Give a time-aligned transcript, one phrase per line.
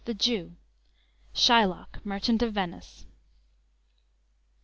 [0.05, 0.55] THE JEW.
[1.33, 2.03] SHYLOCK.
[2.03, 3.05] "MERCHANT OF VENICE."